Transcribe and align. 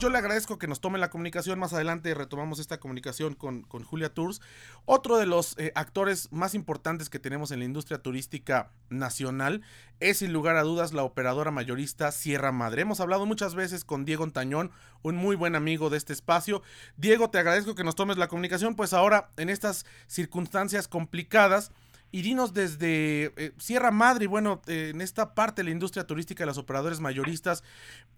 Yo 0.00 0.10
le 0.10 0.18
agradezco 0.18 0.58
que 0.58 0.66
nos 0.66 0.80
tome 0.80 0.98
la 0.98 1.08
comunicación. 1.08 1.58
Más 1.58 1.72
adelante 1.72 2.12
retomamos 2.14 2.58
esta 2.58 2.78
comunicación 2.78 3.34
con, 3.34 3.62
Julia 3.62 4.12
Tours. 4.12 4.40
Otro 4.84 5.16
de 5.16 5.24
los 5.24 5.56
eh, 5.56 5.72
actores 5.76 6.30
más 6.32 6.54
importantes 6.54 7.08
que 7.08 7.20
tenemos 7.20 7.52
en 7.52 7.60
la 7.60 7.64
industria 7.64 8.02
turística 8.02 8.70
nacional 8.90 9.62
es 10.00 10.18
sin 10.18 10.32
lugar 10.32 10.56
a 10.56 10.62
dudas 10.62 10.92
la 10.92 11.04
operadora 11.04 11.52
mayorista 11.52 12.10
Sierra 12.10 12.50
Madre. 12.50 12.82
Hemos 12.82 13.00
hablado 13.00 13.24
muchas 13.24 13.54
veces 13.54 13.84
con 13.84 14.04
Diego 14.04 14.24
Antañón, 14.24 14.72
un 15.02 15.16
muy 15.16 15.36
buen 15.36 15.54
amigo 15.54 15.90
de 15.90 15.96
este 15.96 16.12
espacio. 16.12 16.62
Diego, 16.96 17.30
te 17.30 17.38
agradezco 17.38 17.74
que 17.74 17.84
nos 17.84 17.94
tomes 17.94 18.18
la 18.18 18.28
comunicación, 18.28 18.74
pues 18.74 18.92
ahora 18.92 19.30
en 19.36 19.48
estas 19.48 19.86
circunstancias 20.08 20.88
complicadas 20.88 21.70
y 22.14 22.22
dinos 22.22 22.54
desde 22.54 23.32
eh, 23.36 23.50
Sierra 23.56 23.90
Madre, 23.90 24.28
bueno, 24.28 24.62
eh, 24.68 24.92
en 24.94 25.00
esta 25.00 25.34
parte 25.34 25.62
de 25.62 25.64
la 25.64 25.72
industria 25.72 26.06
turística 26.06 26.44
de 26.44 26.46
los 26.46 26.58
operadores 26.58 27.00
mayoristas, 27.00 27.64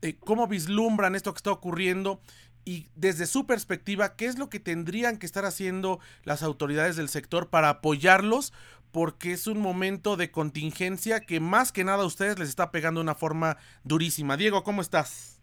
eh, 0.03 0.19
cómo 0.20 0.47
vislumbran 0.47 1.15
esto 1.15 1.33
que 1.33 1.39
está 1.39 1.51
ocurriendo 1.51 2.20
y 2.67 2.89
desde 2.95 3.25
su 3.25 3.47
perspectiva, 3.47 4.15
¿qué 4.15 4.27
es 4.27 4.39
lo 4.39 4.51
que 4.51 4.61
tendrían 4.61 5.19
que 5.19 5.25
estar 5.25 5.47
haciendo 5.47 5.98
las 6.25 6.43
autoridades 6.43 6.97
del 6.97 7.09
sector 7.09 7.48
para 7.48 7.70
apoyarlos? 7.70 8.53
Porque 8.93 9.33
es 9.33 9.47
un 9.47 9.62
momento 9.62 10.19
de 10.19 10.31
contingencia 10.31 11.20
que 11.20 11.41
más 11.41 11.73
que 11.73 11.84
nada 11.84 12.03
a 12.03 12.06
ustedes 12.06 12.39
les 12.39 12.51
está 12.51 12.70
pegando 12.70 13.01
de 13.01 13.05
una 13.05 13.15
forma 13.15 13.56
durísima. 13.83 14.37
Diego, 14.37 14.62
¿cómo 14.62 14.83
estás? 14.83 15.42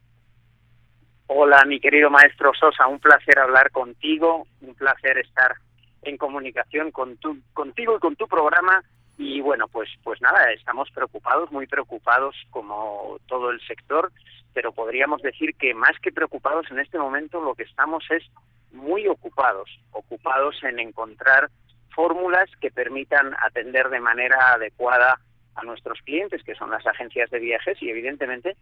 Hola, 1.26 1.66
mi 1.66 1.80
querido 1.80 2.12
maestro 2.12 2.52
Sosa, 2.54 2.86
un 2.86 3.00
placer 3.00 3.40
hablar 3.40 3.72
contigo, 3.72 4.46
un 4.62 4.76
placer 4.76 5.18
estar 5.18 5.56
en 6.04 6.18
comunicación 6.18 6.92
con 6.92 7.18
tu, 7.18 7.38
contigo 7.54 7.96
y 7.98 8.00
con 8.00 8.16
tu 8.16 8.28
programa. 8.28 8.84
Y 9.18 9.42
bueno 9.42 9.68
pues 9.68 9.90
pues 10.04 10.22
nada 10.22 10.52
estamos 10.52 10.90
preocupados 10.92 11.52
muy 11.52 11.68
preocupados 11.68 12.36
como 12.50 13.18
todo 13.28 13.52
el 13.52 13.62
sector 13.62 14.12
pero 14.54 14.72
podríamos 14.72 15.22
decir 15.22 15.56
que 15.56 15.74
más 15.74 16.00
que 16.02 16.12
preocupados 16.12 16.66
en 16.72 16.80
este 16.80 16.98
momento 16.98 17.40
lo 17.40 17.54
que 17.54 17.64
estamos 17.64 18.04
es 18.10 18.24
muy 18.72 19.08
ocupados 19.08 19.70
ocupados 19.92 20.56
en 20.64 20.80
encontrar 20.80 21.52
fórmulas 21.94 22.50
que 22.60 22.72
permitan 22.72 23.36
atender 23.40 23.90
de 23.90 24.00
manera 24.00 24.54
adecuada 24.54 25.20
a 25.54 25.64
nuestros 25.64 26.00
clientes 26.02 26.42
que 26.44 26.56
son 26.56 26.72
las 26.72 26.86
agencias 26.88 27.30
de 27.30 27.38
viajes 27.38 27.80
y 27.84 27.92
evidentemente 27.92 28.56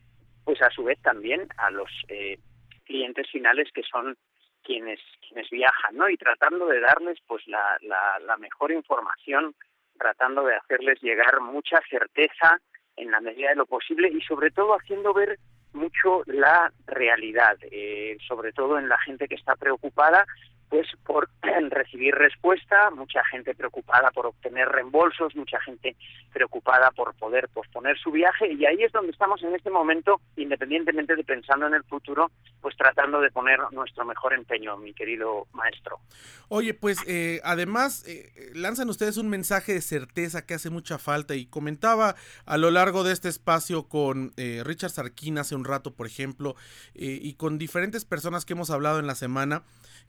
pues 0.44 0.62
a 0.62 0.70
su 0.70 0.84
vez 0.84 1.00
también 1.02 1.48
a 1.58 1.72
los 1.72 1.90
eh, 2.10 2.38
clientes 2.84 3.30
finales 3.32 3.70
que 3.74 3.84
son 3.84 4.18
quienes 4.64 5.00
quienes 5.28 5.50
viajan, 5.50 5.96
¿no? 5.96 6.10
Y 6.10 6.18
tratando 6.18 6.68
de 6.68 6.80
darles 6.80 7.18
pues 7.28 7.48
la, 7.48 7.78
la, 7.82 8.20
la 8.20 8.38
mejor 8.38 8.72
información, 8.72 9.56
tratando 9.98 10.44
de 10.44 10.56
hacerles 10.56 11.02
llegar 11.02 11.40
mucha 11.42 11.80
certeza 11.90 12.60
en 12.98 13.12
la 13.12 13.22
medida 13.22 13.50
de 13.50 13.56
lo 13.56 13.66
posible 13.66 14.10
y 14.10 14.22
sobre 14.22 14.52
todo 14.52 14.74
haciendo 14.74 15.14
ver 15.14 15.40
mucho 15.74 16.24
la 16.26 16.72
realidad, 16.86 17.58
eh, 17.72 18.18
sobre 18.28 18.52
todo 18.52 18.78
en 18.78 18.90
la 18.90 18.98
gente 19.00 19.28
que 19.28 19.36
está 19.36 19.56
preocupada 19.56 20.26
pues 20.72 20.88
por 21.06 21.30
recibir 21.70 22.16
respuesta, 22.16 22.90
mucha 22.92 23.24
gente 23.26 23.54
preocupada 23.54 24.10
por 24.12 24.26
obtener 24.28 24.70
reembolsos, 24.70 25.36
mucha 25.36 25.60
gente 25.60 25.98
preocupada 26.32 26.92
por 26.92 27.14
poder 27.16 27.50
posponer 27.50 28.00
su 28.00 28.10
viaje 28.10 28.54
y 28.54 28.66
ahí 28.66 28.82
es 28.82 28.92
donde 28.94 29.12
estamos 29.12 29.44
en 29.44 29.54
este 29.54 29.70
momento, 29.70 30.22
independientemente 30.38 31.18
de 31.18 31.26
pensando 31.26 31.68
en 31.68 31.74
el 31.74 31.84
futuro, 31.84 32.32
pues 32.62 32.76
tratando 32.78 33.20
de 33.20 33.30
poner 33.32 33.60
nuestro 33.72 34.06
mejor 34.06 34.34
empeño, 34.34 34.78
mi 34.78 34.94
querido 34.94 35.46
maestro. 35.52 36.00
Oye, 36.48 36.74
pues 36.74 37.00
eh, 37.06 37.42
además 37.44 38.06
eh, 38.08 38.32
lanzan 38.54 38.90
ustedes 38.90 39.18
un 39.18 39.30
mensaje 39.30 39.74
de 39.74 39.82
certeza 39.82 40.46
que 40.46 40.54
hace 40.54 40.70
mucha 40.70 40.98
falta 40.98 41.36
y 41.36 41.48
comentaba 41.48 42.16
a 42.46 42.58
lo 42.58 42.72
largo 42.72 43.04
de 43.04 43.12
este 43.12 43.28
espacio 43.28 43.90
con 43.90 44.32
eh, 44.38 44.62
Richard 44.64 44.92
Sarquín 44.92 45.38
hace 45.38 45.54
un 45.54 45.66
rato, 45.66 45.94
por 45.94 46.08
ejemplo, 46.08 46.56
y 46.94 47.34
con 47.34 47.58
diferentes 47.58 48.06
personas 48.06 48.46
que 48.46 48.54
hemos 48.54 48.70
hablado 48.70 49.00
en 49.00 49.08
la 49.08 49.16
semana, 49.16 49.64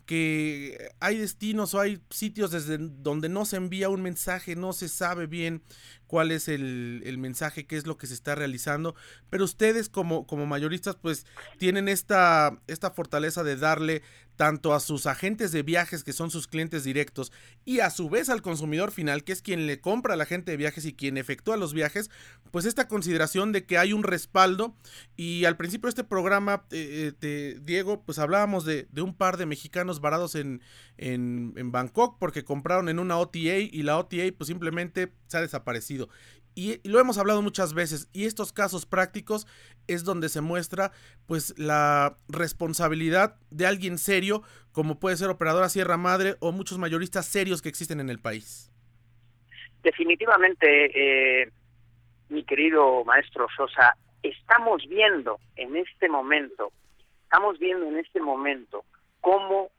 que 0.07 0.52
hay 1.01 1.19
destinos 1.19 1.75
o 1.75 1.81
hay 1.81 2.03
sitios 2.11 2.51
desde 2.51 2.79
donde 2.79 3.29
no 3.29 3.45
se 3.45 3.57
envía 3.57 3.89
un 3.89 4.03
mensaje, 4.03 4.57
no 4.57 4.73
se 4.73 4.89
sabe 4.89 5.27
bien 5.27 5.63
cuál 6.13 6.31
es 6.31 6.47
el, 6.49 7.01
el, 7.07 7.17
mensaje, 7.17 7.65
qué 7.65 7.75
es 7.79 7.87
lo 7.87 7.97
que 7.97 8.07
se 8.07 8.13
está 8.13 8.35
realizando, 8.35 8.95
pero 9.31 9.45
ustedes 9.45 9.89
como, 9.89 10.27
como 10.27 10.45
mayoristas 10.45 10.95
pues 10.95 11.25
tienen 11.57 11.89
esta, 11.89 12.61
esta 12.67 12.91
fortaleza 12.91 13.43
de 13.43 13.57
darle 13.57 14.03
tanto 14.37 14.75
a 14.75 14.81
sus 14.81 15.07
agentes 15.07 15.53
de 15.53 15.63
viajes 15.63 16.05
que 16.05 16.13
son 16.13 16.31
sus 16.31 16.47
clientes 16.47 16.85
directos 16.85 17.33
y 17.65 17.81
a 17.81 17.91
su 17.91 18.11
vez 18.11 18.29
al 18.29 18.43
consumidor 18.43 18.91
final 18.91 19.25
que 19.25 19.33
es 19.33 19.43
quien 19.43 19.67
le 19.67 19.81
compra 19.81 20.15
a 20.15 20.17
la 20.17 20.27
gente 20.27 20.51
de 20.51 20.57
viajes 20.57 20.85
y 20.85 20.95
quien 20.95 21.17
efectúa 21.17 21.57
los 21.57 21.75
viajes, 21.75 22.11
pues 22.51 22.65
esta 22.65 22.89
consideración 22.89 23.53
de 23.53 23.65
que 23.65 23.79
hay 23.79 23.93
un 23.93 24.03
respaldo. 24.03 24.77
Y 25.17 25.45
al 25.45 25.57
principio 25.57 25.87
de 25.87 25.91
este 25.91 26.05
programa, 26.05 26.65
eh, 26.71 27.13
eh 27.23 27.59
Diego, 27.63 28.03
pues 28.05 28.19
hablábamos 28.19 28.65
de, 28.65 28.89
de, 28.91 29.03
un 29.03 29.15
par 29.15 29.37
de 29.37 29.47
mexicanos 29.47 30.01
varados 30.01 30.35
en, 30.35 30.61
en, 30.97 31.55
en 31.57 31.73
Bangkok 31.73 32.19
porque 32.19 32.45
compraron 32.45 32.89
en 32.89 32.99
una 32.99 33.19
OTA 33.19 33.39
y 33.39 33.83
la 33.83 33.99
OTA 33.99 34.25
pues 34.37 34.49
simplemente 34.49 35.13
se 35.29 35.39
ha 35.39 35.41
desaparecido 35.41 36.02
y, 36.55 36.87
lo 36.89 37.01
hemos 37.01 37.19
hablado 37.19 37.41
muchas 37.43 37.75
veces, 37.75 38.09
y 38.13 38.27
estos 38.27 38.53
casos 38.53 38.87
prácticos 38.87 39.47
es 39.87 40.05
donde 40.05 40.29
se 40.29 40.41
muestra 40.41 40.93
pues 41.27 41.59
la 41.59 42.19
responsabilidad 42.29 43.37
de 43.51 43.67
alguien 43.67 43.99
serio, 43.99 44.43
como 44.73 44.99
puede 44.99 45.17
ser 45.17 45.31
Operadora 45.31 45.69
Sierra 45.69 45.97
Madre 45.97 46.37
o 46.41 46.53
muchos 46.53 46.79
mayoristas 46.79 47.27
serios 47.27 47.63
que 47.63 47.69
existen 47.69 48.01
en 48.01 48.11
el 48.11 48.21
país. 48.21 48.71
Definitivamente, 49.83 51.43
eh, 51.43 51.51
mi 52.29 52.45
querido 52.45 53.05
maestro 53.05 53.47
Sosa, 53.57 53.97
estamos 54.23 54.87
viendo 54.89 55.39
en 55.57 55.77
este 55.77 56.09
momento, 56.09 56.71
estamos 57.25 57.59
viendo 57.59 57.87
en 57.87 57.99
este 57.99 58.21
momento 58.21 58.85
cómo 59.21 59.71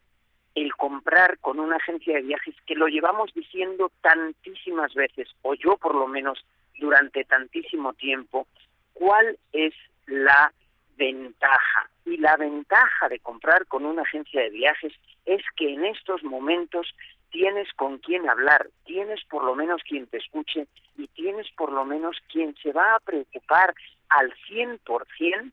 el 0.56 0.74
comprar 0.76 1.40
con 1.40 1.60
una 1.60 1.78
agencia 1.78 2.16
de 2.16 2.22
viajes 2.22 2.56
que 2.66 2.76
lo 2.76 2.88
llevamos 2.88 3.34
diciendo 3.34 3.92
tantísimas 4.02 4.94
veces, 4.94 5.28
o 5.42 5.56
yo 5.56 5.78
por 5.78 5.96
lo 5.96 6.08
menos 6.08 6.46
durante 6.80 7.24
tantísimo 7.24 7.94
tiempo, 7.94 8.48
cuál 8.94 9.38
es 9.52 9.74
la 10.06 10.54
ventaja. 10.98 11.90
Y 12.06 12.18
la 12.18 12.36
ventaja 12.38 13.10
de 13.10 13.20
comprar 13.20 13.66
con 13.68 13.86
una 13.86 14.04
agencia 14.04 14.42
de 14.42 14.50
viajes 14.50 14.94
es 15.26 15.42
que 15.56 15.74
en 15.74 15.86
estos 15.86 16.24
momentos 16.24 16.94
tienes 17.32 17.72
con 17.74 17.98
quién 17.98 18.30
hablar, 18.30 18.70
tienes 18.86 19.24
por 19.26 19.44
lo 19.44 19.56
menos 19.56 19.82
quien 19.84 20.06
te 20.08 20.18
escuche 20.18 20.68
y 20.98 21.08
tienes 21.08 21.50
por 21.58 21.72
lo 21.72 21.84
menos 21.84 22.18
quien 22.32 22.56
se 22.62 22.72
va 22.72 22.96
a 22.96 23.00
preocupar 23.00 23.74
al 24.10 24.32
100% 24.48 25.52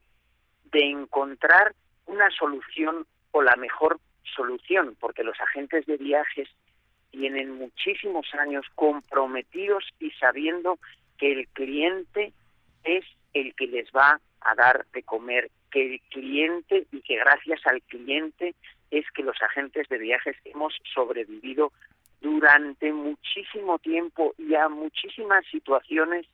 de 0.72 0.90
encontrar 0.90 1.74
una 2.06 2.30
solución 2.30 3.06
o 3.32 3.42
la 3.42 3.56
mejor 3.56 3.98
solución, 4.36 4.96
porque 5.00 5.24
los 5.24 5.38
agentes 5.40 5.86
de 5.86 5.96
viajes 5.96 6.48
tienen 7.10 7.52
muchísimos 7.52 8.26
años 8.34 8.64
comprometidos 8.74 9.84
y 9.98 10.10
sabiendo 10.12 10.78
que 11.18 11.32
el 11.32 11.48
cliente 11.48 12.32
es 12.84 13.04
el 13.34 13.54
que 13.54 13.66
les 13.66 13.88
va 13.90 14.20
a 14.40 14.54
dar 14.54 14.86
de 14.92 15.02
comer, 15.02 15.50
que 15.70 15.94
el 15.94 16.00
cliente 16.10 16.86
y 16.92 17.00
que 17.02 17.16
gracias 17.16 17.60
al 17.66 17.82
cliente 17.82 18.54
es 18.90 19.04
que 19.12 19.22
los 19.22 19.40
agentes 19.42 19.88
de 19.88 19.98
viajes 19.98 20.36
hemos 20.44 20.74
sobrevivido 20.94 21.72
durante 22.20 22.92
muchísimo 22.92 23.78
tiempo 23.78 24.34
y 24.38 24.54
a 24.54 24.68
muchísimas 24.68 25.44
situaciones 25.46 26.26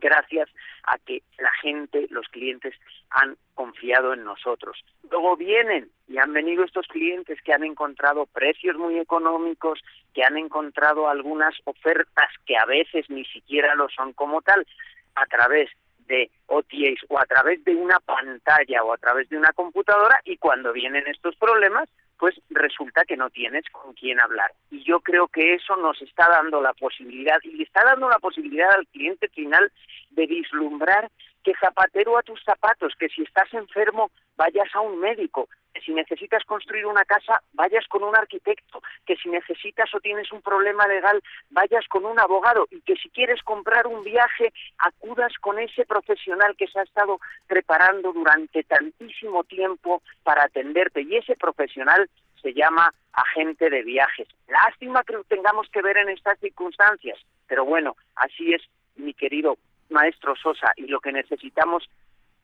gracias 0.00 0.48
a 0.84 0.98
que 0.98 1.22
la 1.38 1.52
gente, 1.62 2.06
los 2.10 2.28
clientes 2.28 2.74
han 3.10 3.36
confiado 3.54 4.12
en 4.12 4.24
nosotros. 4.24 4.84
Luego 5.10 5.36
vienen 5.36 5.90
y 6.08 6.18
han 6.18 6.32
venido 6.32 6.64
estos 6.64 6.86
clientes 6.86 7.40
que 7.42 7.52
han 7.52 7.64
encontrado 7.64 8.26
precios 8.26 8.76
muy 8.76 8.98
económicos, 8.98 9.80
que 10.14 10.24
han 10.24 10.36
encontrado 10.36 11.08
algunas 11.08 11.54
ofertas 11.64 12.28
que 12.46 12.56
a 12.56 12.64
veces 12.66 13.08
ni 13.08 13.24
siquiera 13.26 13.74
lo 13.74 13.88
son 13.88 14.12
como 14.12 14.42
tal, 14.42 14.66
a 15.14 15.26
través 15.26 15.70
de 16.06 16.30
OTAs 16.46 16.98
o 17.08 17.18
a 17.18 17.26
través 17.26 17.62
de 17.64 17.74
una 17.74 18.00
pantalla 18.00 18.82
o 18.82 18.92
a 18.92 18.96
través 18.96 19.28
de 19.28 19.36
una 19.36 19.52
computadora 19.52 20.20
y 20.24 20.38
cuando 20.38 20.72
vienen 20.72 21.06
estos 21.06 21.36
problemas, 21.36 21.88
pues 22.18 22.34
resulta 22.50 23.04
que 23.04 23.16
no 23.16 23.30
tienes 23.30 23.64
con 23.70 23.92
quién 23.94 24.20
hablar. 24.20 24.52
Y 24.70 24.82
yo 24.82 25.00
creo 25.00 25.28
que 25.28 25.54
eso 25.54 25.76
nos 25.76 26.00
está 26.02 26.28
dando 26.28 26.60
la 26.60 26.72
posibilidad 26.72 27.38
y 27.44 27.62
está 27.62 27.84
dando 27.84 28.08
la 28.08 28.18
posibilidad 28.18 28.70
al 28.72 28.86
cliente 28.88 29.28
final 29.28 29.70
de 30.10 30.26
vislumbrar 30.26 31.10
que 31.48 31.54
zapatero 31.58 32.18
a 32.18 32.22
tus 32.22 32.42
zapatos, 32.44 32.92
que 32.98 33.08
si 33.08 33.22
estás 33.22 33.50
enfermo 33.54 34.10
vayas 34.36 34.68
a 34.74 34.80
un 34.80 35.00
médico, 35.00 35.48
que 35.72 35.80
si 35.80 35.92
necesitas 35.92 36.44
construir 36.44 36.84
una 36.84 37.06
casa 37.06 37.40
vayas 37.54 37.86
con 37.88 38.02
un 38.04 38.14
arquitecto, 38.14 38.82
que 39.06 39.16
si 39.16 39.30
necesitas 39.30 39.88
o 39.94 40.00
tienes 40.00 40.30
un 40.30 40.42
problema 40.42 40.86
legal 40.86 41.22
vayas 41.48 41.88
con 41.88 42.04
un 42.04 42.20
abogado 42.20 42.66
y 42.70 42.82
que 42.82 42.96
si 42.96 43.08
quieres 43.08 43.42
comprar 43.44 43.86
un 43.86 44.04
viaje 44.04 44.52
acudas 44.76 45.32
con 45.40 45.58
ese 45.58 45.86
profesional 45.86 46.54
que 46.54 46.66
se 46.66 46.80
ha 46.80 46.82
estado 46.82 47.18
preparando 47.46 48.12
durante 48.12 48.62
tantísimo 48.64 49.42
tiempo 49.44 50.02
para 50.24 50.44
atenderte 50.44 51.00
y 51.00 51.16
ese 51.16 51.34
profesional 51.34 52.10
se 52.42 52.52
llama 52.52 52.92
agente 53.14 53.70
de 53.70 53.82
viajes. 53.84 54.28
Lástima 54.48 55.02
que 55.02 55.14
lo 55.14 55.24
tengamos 55.24 55.66
que 55.70 55.80
ver 55.80 55.96
en 55.96 56.10
estas 56.10 56.38
circunstancias, 56.40 57.18
pero 57.46 57.64
bueno, 57.64 57.96
así 58.16 58.52
es, 58.52 58.62
mi 58.96 59.14
querido 59.14 59.56
maestro 59.90 60.34
Sosa, 60.36 60.72
y 60.76 60.86
lo 60.86 61.00
que 61.00 61.12
necesitamos, 61.12 61.88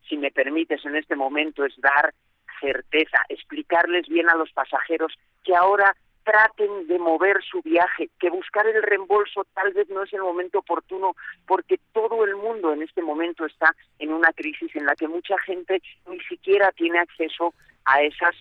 si 0.09 0.17
me 0.17 0.31
permites 0.31 0.85
en 0.85 0.97
este 0.97 1.17
momento, 1.17 1.65
es 1.65 1.75
dar 1.79 2.15
certeza, 2.61 3.19
explicarles 3.29 4.09
bien 4.09 4.29
a 4.29 4.37
los 4.37 4.53
pasajeros 4.53 5.13
que 5.43 5.55
ahora 5.55 5.95
traten 6.25 6.87
de 6.87 6.99
mover 6.99 7.43
su 7.45 7.61
viaje, 7.63 8.09
que 8.19 8.31
buscar 8.31 8.67
el 8.67 8.83
reembolso 8.83 9.45
tal 9.53 9.73
vez 9.73 9.89
no 9.91 10.03
es 10.03 10.13
el 10.13 10.23
momento 10.23 10.61
oportuno, 10.61 11.15
porque 11.47 11.79
todo 11.93 12.25
el 12.25 12.35
mundo 12.37 12.73
en 12.73 12.83
este 12.83 13.03
momento 13.03 13.45
está 13.45 13.75
en 13.99 14.13
una 14.13 14.33
crisis 14.33 14.75
en 14.75 14.87
la 14.87 14.97
que 14.97 15.07
mucha 15.07 15.39
gente 15.41 15.83
ni 16.09 16.19
siquiera 16.21 16.73
tiene 16.73 16.99
acceso 16.99 17.53
a 17.85 18.01
esas 18.03 18.35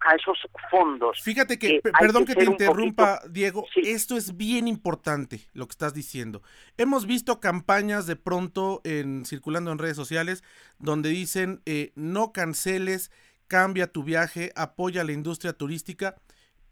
a 0.00 0.14
esos 0.14 0.38
fondos. 0.70 1.20
Fíjate 1.22 1.58
que, 1.58 1.80
perdón 1.98 2.24
que, 2.24 2.34
te 2.34 2.44
interrumpa, 2.44 3.20
Diego, 3.28 3.66
esto 3.76 4.16
es 4.16 4.36
bien 4.36 4.68
importante 4.68 5.40
lo 5.52 5.66
que 5.66 5.72
estás 5.72 5.94
diciendo. 5.94 6.42
Hemos 6.76 7.06
visto 7.06 7.40
campañas 7.40 8.06
de 8.06 8.16
pronto 8.16 8.80
en 8.84 9.24
circulando 9.24 9.72
en 9.72 9.78
redes 9.78 9.96
sociales 9.96 10.44
donde 10.78 11.10
dicen 11.10 11.62
eh, 11.66 11.92
no 11.94 12.32
canceles, 12.32 13.10
cambia 13.46 13.92
tu 13.92 14.04
viaje, 14.04 14.52
apoya 14.56 15.00
a 15.00 15.04
la 15.04 15.12
industria 15.12 15.52
turística 15.52 16.16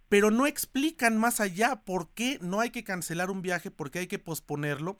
pero 0.08 0.30
no 0.30 0.46
explican 0.46 1.18
más 1.18 1.40
allá 1.40 1.76
por 1.84 2.10
qué 2.10 2.38
no 2.40 2.60
hay 2.60 2.70
que 2.70 2.84
cancelar 2.84 3.30
un 3.30 3.42
viaje, 3.42 3.70
por 3.70 3.90
qué 3.90 4.00
hay 4.00 4.06
que 4.06 4.18
posponerlo. 4.18 4.98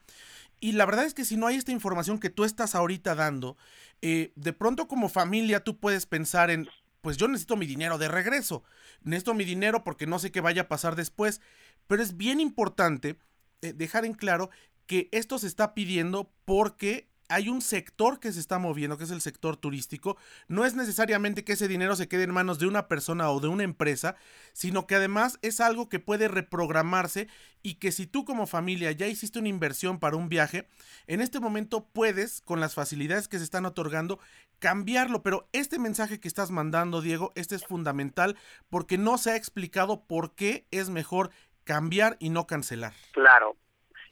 Y 0.59 0.73
la 0.73 0.87
verdad 0.87 1.05
es 1.05 1.15
que 1.15 1.25
si 1.25 1.37
no 1.37 1.47
hay 1.47 1.57
esta 1.57 1.73
información 1.73 2.19
que 2.19 2.31
tú 2.31 2.45
estás 2.45 2.75
ahorita 2.75 3.15
dando, 3.15 3.57
eh, 4.03 4.33
de 4.37 4.53
pronto 4.53 4.89
como 4.89 5.09
familia 5.09 5.63
tú 5.63 5.79
puedes 5.79 6.07
pensar 6.07 6.51
en, 6.51 6.69
pues 7.07 7.19
yo 7.19 7.29
necesito 7.29 7.55
mi 7.55 7.67
dinero 7.67 7.99
de 7.99 8.09
regreso, 8.09 8.65
necesito 9.05 9.33
mi 9.33 9.45
dinero 9.45 9.85
porque 9.85 10.09
no 10.09 10.19
sé 10.19 10.33
qué 10.33 10.41
vaya 10.41 10.63
a 10.63 10.69
pasar 10.69 10.97
después, 10.97 11.41
pero 11.87 12.03
es 12.03 12.17
bien 12.17 12.41
importante 12.41 13.17
eh, 13.63 13.73
dejar 13.73 14.05
en 14.05 14.13
claro 14.13 14.51
que 14.87 15.09
esto 15.13 15.39
se 15.39 15.47
está 15.47 15.73
pidiendo 15.73 16.33
porque 16.45 17.09
hay 17.29 17.49
un 17.49 17.61
sector 17.61 18.21
que 18.21 18.33
se 18.33 18.41
está 18.41 18.59
moviendo, 18.59 18.99
que 18.99 19.05
es 19.05 19.11
el 19.11 19.21
sector 19.21 19.57
turístico. 19.57 20.17
No 20.49 20.65
es 20.65 20.75
necesariamente 20.75 21.45
que 21.45 21.53
ese 21.53 21.69
dinero 21.69 21.97
se 21.97 22.09
quede 22.09 22.25
en 22.25 22.33
manos 22.33 22.59
de 22.59 22.67
una 22.67 22.89
persona 22.89 23.31
o 23.31 23.41
de 23.41 23.49
una 23.49 23.65
empresa, 23.65 24.17
sino 24.53 24.87
que 24.87 24.95
además 24.95 25.39
es 25.43 25.61
algo 25.61 25.89
que 25.89 25.99
puede 25.99 26.29
reprogramarse 26.29 27.29
y 27.63 27.75
que 27.75 27.93
si 27.93 28.07
tú 28.07 28.25
como 28.25 28.47
familia 28.47 28.93
ya 28.93 29.07
hiciste 29.07 29.39
una 29.39 29.49
inversión 29.49 29.99
para 29.99 30.17
un 30.17 30.29
viaje, 30.29 30.69
en 31.07 31.21
este 31.21 31.41
momento 31.41 31.87
puedes, 31.87 32.41
con 32.41 32.61
las 32.61 32.75
facilidades 32.75 33.29
que 33.29 33.39
se 33.39 33.45
están 33.45 33.67
otorgando, 33.67 34.19
cambiarlo. 34.59 35.23
Pero 35.23 35.49
este 35.53 35.79
mensaje 35.79 36.21
que 36.21 36.29
estás 36.29 36.51
mandando, 36.51 37.01
Diego, 37.01 37.33
este 37.35 37.55
es 37.57 37.65
fundamental 37.65 38.37
porque 38.69 38.99
no 38.99 39.19
se 39.19 39.33
ha 39.33 39.37
explicado 39.37 40.05
por 40.07 40.35
qué 40.35 40.67
es 40.71 40.91
mejor 40.91 41.31
cambiar 41.65 42.17
y 42.21 42.31
no 42.31 42.47
cancelar. 42.47 42.95
Claro, 43.13 43.57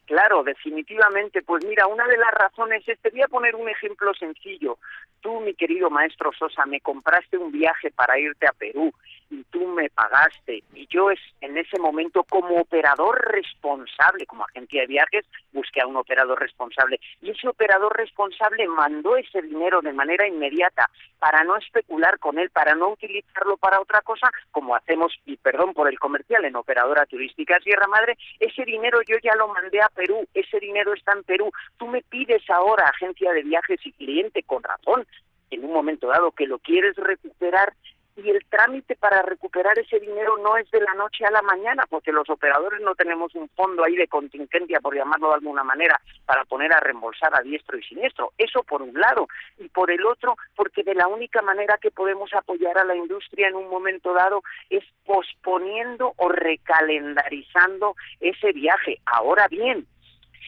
Claro, 0.06 0.42
definitivamente. 0.42 1.42
Pues 1.42 1.64
mira, 1.64 1.86
una 1.86 2.06
de 2.06 2.16
las 2.16 2.30
razones 2.32 2.86
es, 2.86 2.98
te 3.00 3.10
voy 3.10 3.22
a 3.22 3.28
poner 3.28 3.54
un 3.56 3.68
ejemplo 3.68 4.12
sencillo. 4.14 4.78
Tú, 5.20 5.40
mi 5.40 5.54
querido 5.54 5.88
maestro 5.90 6.30
Sosa, 6.32 6.66
me 6.66 6.80
compraste 6.80 7.38
un 7.38 7.50
viaje 7.50 7.90
para 7.90 8.18
irte 8.18 8.46
a 8.46 8.52
Perú 8.52 8.92
y 9.34 9.44
tú 9.44 9.66
me 9.66 9.90
pagaste. 9.90 10.62
Y 10.74 10.86
yo 10.88 11.10
es, 11.10 11.18
en 11.40 11.58
ese 11.58 11.78
momento, 11.78 12.24
como 12.24 12.60
operador 12.60 13.20
responsable, 13.32 14.26
como 14.26 14.44
agencia 14.44 14.82
de 14.82 14.86
viajes, 14.86 15.26
busqué 15.52 15.80
a 15.80 15.86
un 15.86 15.96
operador 15.96 16.40
responsable. 16.40 17.00
Y 17.20 17.30
ese 17.30 17.48
operador 17.48 17.96
responsable 17.96 18.66
mandó 18.68 19.16
ese 19.16 19.42
dinero 19.42 19.80
de 19.82 19.92
manera 19.92 20.26
inmediata 20.26 20.88
para 21.18 21.42
no 21.44 21.56
especular 21.56 22.18
con 22.18 22.38
él, 22.38 22.50
para 22.50 22.74
no 22.74 22.90
utilizarlo 22.90 23.56
para 23.56 23.80
otra 23.80 24.00
cosa, 24.02 24.30
como 24.50 24.76
hacemos, 24.76 25.12
y 25.26 25.36
perdón 25.36 25.74
por 25.74 25.88
el 25.88 25.98
comercial, 25.98 26.44
en 26.44 26.56
Operadora 26.56 27.06
Turística 27.06 27.58
Sierra 27.60 27.86
Madre, 27.88 28.16
ese 28.38 28.64
dinero 28.64 29.00
yo 29.06 29.16
ya 29.22 29.34
lo 29.36 29.48
mandé 29.48 29.80
a 29.80 29.88
Perú, 29.88 30.26
ese 30.34 30.60
dinero 30.60 30.94
está 30.94 31.12
en 31.12 31.24
Perú. 31.24 31.50
Tú 31.76 31.88
me 31.88 32.02
pides 32.02 32.48
ahora, 32.50 32.84
agencia 32.86 33.32
de 33.32 33.42
viajes 33.42 33.80
y 33.84 33.92
cliente, 33.92 34.42
con 34.42 34.62
razón, 34.62 35.06
en 35.50 35.64
un 35.64 35.72
momento 35.72 36.08
dado 36.08 36.32
que 36.32 36.46
lo 36.46 36.58
quieres 36.58 36.96
recuperar 36.96 37.74
y 38.16 38.30
el 38.30 38.44
trámite 38.46 38.96
para 38.96 39.22
recuperar 39.22 39.78
ese 39.78 39.98
dinero 39.98 40.36
no 40.38 40.56
es 40.56 40.70
de 40.70 40.80
la 40.80 40.94
noche 40.94 41.24
a 41.24 41.30
la 41.30 41.42
mañana, 41.42 41.84
porque 41.88 42.12
los 42.12 42.28
operadores 42.30 42.80
no 42.80 42.94
tenemos 42.94 43.34
un 43.34 43.48
fondo 43.50 43.84
ahí 43.84 43.96
de 43.96 44.06
contingencia, 44.06 44.80
por 44.80 44.94
llamarlo 44.94 45.28
de 45.28 45.34
alguna 45.34 45.64
manera, 45.64 46.00
para 46.24 46.44
poner 46.44 46.72
a 46.72 46.80
reembolsar 46.80 47.36
a 47.36 47.42
diestro 47.42 47.76
y 47.76 47.82
siniestro. 47.82 48.32
Eso 48.38 48.62
por 48.62 48.82
un 48.82 48.94
lado. 48.94 49.26
Y 49.58 49.68
por 49.68 49.90
el 49.90 50.04
otro, 50.06 50.36
porque 50.54 50.82
de 50.84 50.94
la 50.94 51.08
única 51.08 51.42
manera 51.42 51.78
que 51.78 51.90
podemos 51.90 52.32
apoyar 52.34 52.78
a 52.78 52.84
la 52.84 52.94
industria 52.94 53.48
en 53.48 53.56
un 53.56 53.68
momento 53.68 54.12
dado 54.12 54.42
es 54.70 54.84
posponiendo 55.04 56.12
o 56.16 56.28
recalendarizando 56.28 57.96
ese 58.20 58.52
viaje. 58.52 59.00
Ahora 59.06 59.48
bien, 59.48 59.86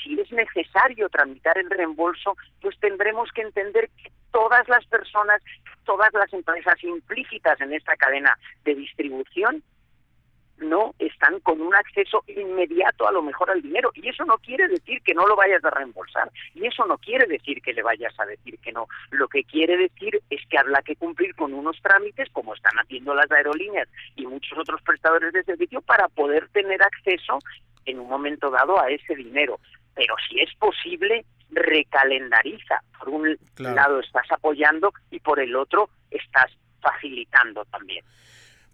si 0.03 0.21
es 0.21 0.31
necesario 0.31 1.09
tramitar 1.09 1.59
el 1.59 1.69
reembolso, 1.69 2.37
pues 2.61 2.79
tendremos 2.79 3.31
que 3.33 3.43
entender 3.43 3.91
que 3.97 4.11
todas 4.37 4.69
las 4.69 4.85
personas, 4.89 5.41
todas 5.87 6.13
las 6.13 6.31
empresas 6.31 6.77
implícitas 6.85 7.59
en 7.59 7.73
esta 7.73 7.97
cadena 7.97 8.39
de 8.67 8.75
distribución 8.75 9.63
no 10.59 10.95
están 10.99 11.41
con 11.41 11.61
un 11.61 11.75
acceso 11.75 12.25
inmediato 12.27 13.07
a 13.07 13.13
lo 13.13 13.23
mejor 13.23 13.51
al 13.51 13.63
dinero. 13.63 13.91
Y 13.95 14.09
eso 14.09 14.25
no 14.25 14.39
quiere 14.39 14.69
decir 14.69 15.03
que 15.03 15.15
no 15.15 15.27
lo 15.27 15.37
vayas 15.37 15.65
a 15.65 15.71
reembolsar. 15.71 16.31
Y 16.55 16.67
eso 16.67 16.85
no 16.87 16.99
quiere 16.99 17.27
decir 17.27 17.61
que 17.63 17.73
le 17.73 17.83
vayas 17.83 18.19
a 18.19 18.27
decir 18.27 18.59
que 18.59 18.73
no. 18.73 18.89
Lo 19.11 19.29
que 19.29 19.45
quiere 19.45 19.77
decir 19.77 20.21
es 20.31 20.41
que 20.49 20.59
habrá 20.59 20.83
que 20.83 20.97
cumplir 20.97 21.35
con 21.35 21.53
unos 21.53 21.81
trámites 21.83 22.29
como 22.33 22.55
están 22.55 22.77
haciendo 22.79 23.15
las 23.15 23.31
aerolíneas 23.31 23.89
y 24.17 24.27
muchos 24.27 24.59
otros 24.59 24.81
prestadores 24.83 25.33
de 25.33 25.45
servicio 25.45 25.81
para 25.83 26.09
poder 26.09 26.49
tener 26.49 26.83
acceso 26.83 27.39
en 27.85 28.01
un 28.01 28.09
momento 28.09 28.51
dado 28.51 28.81
a 28.81 28.91
ese 28.91 29.15
dinero. 29.15 29.61
Pero 29.95 30.15
si 30.29 30.41
es 30.41 30.55
posible, 30.57 31.25
recalendariza. 31.51 32.83
Por 32.99 33.09
un 33.09 33.39
lado 33.59 34.01
estás 34.01 34.31
apoyando 34.31 34.93
y 35.11 35.21
por 35.21 35.41
el 35.41 35.55
otro 35.55 35.89
estás 36.11 36.51
facilitando 36.81 37.65
también. 37.67 38.05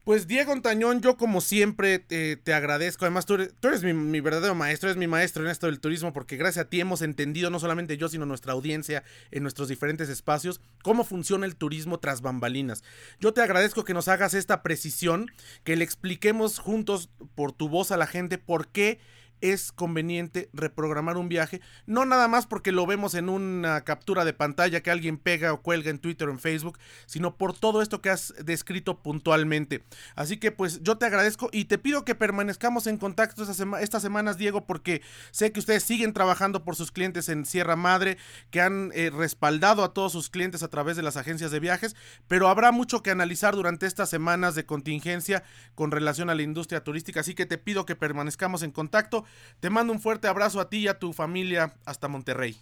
Pues 0.04 0.26
Diego 0.26 0.50
Antañón, 0.50 1.00
yo 1.00 1.16
como 1.16 1.40
siempre 1.40 2.00
te, 2.00 2.52
agradezco. 2.52 3.04
Además, 3.04 3.25
tú 3.25 3.34
eres, 3.34 3.84
mi, 3.84 4.20
verdadero 4.20 4.56
maestro, 4.56 4.88
eres 4.88 4.99
mi 4.99 5.06
maestro 5.06 5.44
en 5.44 5.50
esto 5.50 5.66
del 5.66 5.78
turismo, 5.78 6.12
porque 6.12 6.37
gracias 6.37 6.66
a 6.66 6.69
ti 6.69 6.81
hemos 6.81 7.02
entendido, 7.02 7.50
no 7.50 7.60
solamente 7.60 7.96
yo, 7.96 8.08
sino 8.08 8.26
nuestra 8.26 8.52
audiencia 8.52 9.04
en 9.31 9.44
nuestros 9.44 9.69
diferentes 9.69 10.08
espacios, 10.08 10.60
cómo 10.82 11.04
funciona 11.04 11.46
el 11.46 11.54
turismo 11.54 12.00
tras 12.00 12.20
bambalinas. 12.20 12.82
Yo 13.20 13.32
te 13.32 13.43
agradezco 13.43 13.84
que 13.84 13.94
nos 13.94 14.08
hagas 14.08 14.34
esta 14.34 14.64
precisión, 14.64 15.31
que 15.62 15.76
le 15.76 15.84
expliquemos 15.84 16.58
juntos 16.58 17.08
por 17.37 17.52
tu 17.52 17.69
voz 17.69 17.93
a 17.93 17.96
la 17.96 18.08
gente 18.08 18.38
por 18.38 18.66
qué 18.66 18.98
es 19.42 19.72
conveniente 19.72 20.48
reprogramar 20.52 21.19
un 21.19 21.28
viaje, 21.28 21.60
no 21.84 22.06
nada 22.06 22.28
más 22.28 22.46
porque 22.46 22.72
lo 22.72 22.86
vemos 22.86 23.14
en 23.14 23.28
una 23.28 23.82
captura 23.82 24.24
de 24.24 24.32
pantalla 24.32 24.82
que 24.82 24.90
alguien 24.90 25.19
pega 25.19 25.52
o 25.52 25.60
cuelga 25.60 25.90
en 25.90 25.98
Twitter 25.98 26.28
o 26.28 26.32
en 26.32 26.38
Facebook, 26.38 26.78
sino 27.06 27.36
por 27.36 27.58
todo 27.58 27.82
esto 27.82 28.00
que 28.00 28.10
has 28.10 28.32
descrito 28.43 29.02
puntualmente. 29.02 29.84
Así 30.14 30.38
que 30.38 30.52
pues 30.52 30.82
yo 30.82 30.96
te 30.96 31.06
agradezco 31.06 31.50
y 31.52 31.67
te 31.67 31.76
pido 31.76 32.05
que 32.05 32.14
permanezcamos 32.14 32.86
en 32.86 32.96
contacto 32.96 33.43
estas, 33.43 34.02
semanas, 34.02 34.38
Diego, 34.38 34.64
porque 34.64 35.02
sé 35.32 35.52
que 35.52 35.60
ustedes 35.60 35.82
siguen 35.82 36.12
trabajando 36.12 36.64
por 36.64 36.76
sus 36.76 36.93
clientes 36.93 37.28
en 37.28 37.44
Sierra 37.44 37.76
Madre, 37.76 38.19
que 38.50 38.60
han 38.60 38.90
eh, 38.94 39.10
respaldado 39.10 39.82
a 39.82 39.93
todos 39.93 40.12
sus 40.12 40.31
clientes 40.31 40.62
a 40.62 40.69
través 40.69 40.96
de 40.96 41.02
las 41.02 41.17
agencias 41.17 41.50
de 41.50 41.60
viajes, 41.60 41.96
pero 42.28 42.48
habrá 42.48 42.70
mucho 42.70 43.02
que 43.02 43.10
analizar 43.10 43.55
durante 43.56 43.86
estas 43.86 44.08
semanas 44.08 44.55
de 44.55 44.64
contingencia 44.64 45.43
con 45.74 45.90
relación 45.90 46.31
a 46.31 46.34
la 46.34 46.43
industria 46.43 46.84
turística, 46.84 47.20
así 47.20 47.34
que 47.34 47.46
te 47.46 47.58
pido 47.58 47.84
que 47.84 47.96
permanezcamos 47.96 48.62
en 48.62 48.70
contacto 48.70 49.24
te 49.60 49.70
mando 49.70 49.93
un 49.93 50.01
fuerte 50.01 50.29
abrazo 50.29 50.60
a 50.60 50.69
ti 50.69 50.79
y 50.79 50.89
a 50.89 50.98
tu 50.98 51.12
familia 51.12 51.74
hasta 51.86 52.08
Monterrey. 52.08 52.56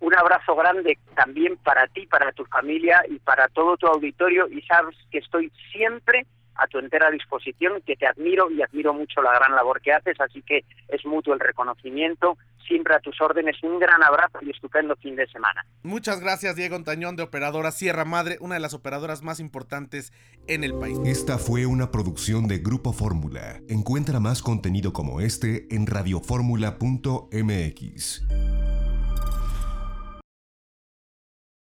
Un 0.00 0.14
abrazo 0.14 0.54
grande 0.54 0.98
también 1.14 1.56
para 1.56 1.86
ti, 1.88 2.06
para 2.06 2.32
tu 2.32 2.44
familia 2.44 3.02
y 3.08 3.18
para 3.18 3.48
todo 3.48 3.76
tu 3.76 3.86
auditorio 3.86 4.46
y 4.48 4.60
sabes 4.62 4.96
que 5.10 5.18
estoy 5.18 5.50
siempre 5.72 6.26
a 6.58 6.66
tu 6.66 6.78
entera 6.78 7.10
disposición, 7.10 7.82
que 7.86 7.96
te 7.96 8.06
admiro 8.06 8.50
y 8.50 8.62
admiro 8.62 8.94
mucho 8.94 9.22
la 9.22 9.32
gran 9.32 9.54
labor 9.54 9.80
que 9.80 9.92
haces, 9.92 10.20
así 10.20 10.42
que 10.42 10.64
es 10.88 11.04
mutuo 11.04 11.34
el 11.34 11.40
reconocimiento, 11.40 12.36
siempre 12.66 12.94
a 12.94 13.00
tus 13.00 13.20
órdenes, 13.20 13.62
un 13.62 13.78
gran 13.78 14.02
abrazo 14.02 14.38
y 14.42 14.50
estupendo 14.50 14.96
fin 14.96 15.16
de 15.16 15.26
semana. 15.28 15.64
Muchas 15.82 16.20
gracias 16.20 16.56
Diego 16.56 16.76
Antañón 16.76 17.16
de 17.16 17.22
Operadora 17.22 17.70
Sierra 17.70 18.04
Madre, 18.04 18.36
una 18.40 18.54
de 18.54 18.60
las 18.60 18.74
operadoras 18.74 19.22
más 19.22 19.40
importantes 19.40 20.12
en 20.48 20.64
el 20.64 20.74
país. 20.74 20.98
Esta 21.04 21.38
fue 21.38 21.66
una 21.66 21.90
producción 21.90 22.48
de 22.48 22.58
Grupo 22.58 22.92
Fórmula. 22.92 23.60
Encuentra 23.68 24.20
más 24.20 24.42
contenido 24.42 24.92
como 24.92 25.20
este 25.20 25.66
en 25.74 25.86
radioformula.mx. 25.86 28.22